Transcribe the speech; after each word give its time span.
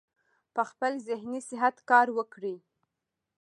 پۀ 0.53 0.61
خپل 0.71 0.93
ذهني 1.07 1.39
صحت 1.49 1.75
کار 1.89 2.07
وکړي- 2.17 2.55